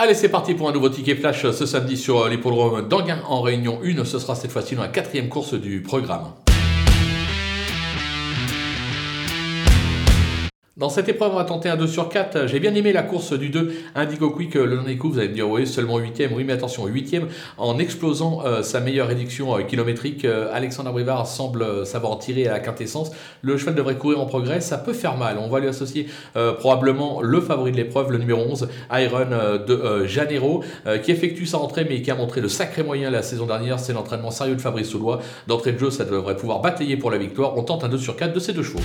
Allez, 0.00 0.14
c'est 0.14 0.28
parti 0.28 0.54
pour 0.54 0.68
un 0.68 0.72
nouveau 0.72 0.90
ticket 0.90 1.16
flash 1.16 1.50
ce 1.50 1.66
samedi 1.66 1.96
sur 1.96 2.28
l'hippodrome 2.28 2.86
d'Anguin 2.86 3.18
en 3.26 3.40
Réunion 3.40 3.80
1. 3.82 4.04
Ce 4.04 4.20
sera 4.20 4.36
cette 4.36 4.52
fois-ci 4.52 4.76
dans 4.76 4.82
la 4.82 4.88
quatrième 4.88 5.28
course 5.28 5.54
du 5.54 5.82
programme. 5.82 6.28
Dans 10.78 10.90
cette 10.90 11.08
épreuve, 11.08 11.32
on 11.32 11.36
va 11.38 11.44
tenter 11.44 11.68
un 11.68 11.76
2 11.76 11.88
sur 11.88 12.08
4. 12.08 12.46
J'ai 12.46 12.60
bien 12.60 12.72
aimé 12.72 12.92
la 12.92 13.02
course 13.02 13.32
du 13.32 13.48
2 13.48 13.72
Indigo 13.96 14.30
Quick. 14.30 14.54
Le 14.54 14.76
dernier 14.76 14.96
coup, 14.96 15.10
vous 15.10 15.18
allez 15.18 15.28
me 15.28 15.34
dire, 15.34 15.50
oui, 15.50 15.66
seulement 15.66 15.98
8ème. 15.98 16.28
Oui, 16.36 16.44
mais 16.44 16.52
attention, 16.52 16.86
8ème 16.86 17.24
en 17.56 17.80
explosant 17.80 18.42
euh, 18.46 18.62
sa 18.62 18.78
meilleure 18.78 19.08
réduction 19.08 19.56
euh, 19.56 19.62
kilométrique. 19.62 20.24
Euh, 20.24 20.48
Alexandre 20.52 20.92
Brivard 20.92 21.26
semble 21.26 21.84
savoir 21.84 22.16
tirer 22.20 22.46
à 22.46 22.52
la 22.52 22.60
quintessence. 22.60 23.10
Le 23.42 23.56
cheval 23.56 23.74
devrait 23.74 23.96
courir 23.96 24.20
en 24.20 24.26
progrès. 24.26 24.60
Ça 24.60 24.78
peut 24.78 24.92
faire 24.92 25.16
mal. 25.16 25.38
On 25.40 25.48
va 25.48 25.58
lui 25.58 25.66
associer 25.66 26.06
probablement 26.58 27.22
le 27.22 27.40
favori 27.40 27.72
de 27.72 27.76
l'épreuve, 27.76 28.12
le 28.12 28.18
numéro 28.18 28.40
11, 28.40 28.68
Iron 28.92 29.26
de 29.66 30.06
Janeiro, 30.06 30.62
qui 31.02 31.10
effectue 31.10 31.46
sa 31.46 31.56
rentrée, 31.56 31.86
mais 31.88 32.02
qui 32.02 32.12
a 32.12 32.14
montré 32.14 32.40
de 32.40 32.46
sacrés 32.46 32.84
moyens 32.84 33.12
la 33.12 33.22
saison 33.22 33.46
dernière. 33.46 33.80
C'est 33.80 33.92
l'entraînement 33.92 34.30
sérieux 34.30 34.54
de 34.54 34.60
Fabrice 34.60 34.90
Soulois. 34.90 35.18
D'entrée 35.48 35.72
de 35.72 35.78
jeu, 35.78 35.90
ça 35.90 36.04
devrait 36.04 36.36
pouvoir 36.36 36.60
batailler 36.60 36.96
pour 36.96 37.10
la 37.10 37.18
victoire. 37.18 37.56
On 37.56 37.64
tente 37.64 37.82
un 37.82 37.88
2 37.88 37.98
sur 37.98 38.14
4 38.14 38.32
de 38.32 38.38
ces 38.38 38.52
deux 38.52 38.62
chevaux. 38.62 38.82